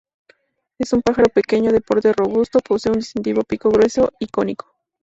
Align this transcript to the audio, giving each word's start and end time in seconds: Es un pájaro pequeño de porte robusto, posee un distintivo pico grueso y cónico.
Es 0.79 0.93
un 0.93 1.03
pájaro 1.03 1.29
pequeño 1.31 1.71
de 1.71 1.79
porte 1.81 2.11
robusto, 2.11 2.57
posee 2.59 2.91
un 2.91 2.97
distintivo 2.97 3.43
pico 3.43 3.69
grueso 3.69 4.09
y 4.17 4.25
cónico. 4.29 4.65